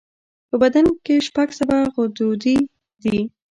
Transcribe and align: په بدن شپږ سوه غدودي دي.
په 0.49 0.55
بدن 0.61 0.85
شپږ 1.27 1.49
سوه 1.59 1.77
غدودي 1.93 2.57
دي. 3.03 3.17